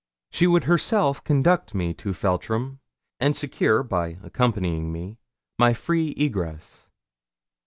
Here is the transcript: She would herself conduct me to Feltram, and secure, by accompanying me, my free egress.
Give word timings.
She 0.31 0.47
would 0.47 0.63
herself 0.63 1.23
conduct 1.23 1.75
me 1.75 1.93
to 1.93 2.11
Feltram, 2.11 2.79
and 3.19 3.35
secure, 3.35 3.83
by 3.83 4.17
accompanying 4.23 4.91
me, 4.91 5.19
my 5.59 5.73
free 5.75 6.15
egress. 6.17 6.89